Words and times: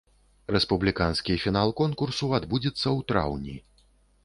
Рэспубліканскі 0.53 1.35
фінал 1.43 1.75
конкурсу 1.83 2.31
адбудзецца 2.39 2.83
ў 2.83 2.99
траўні. 3.13 3.55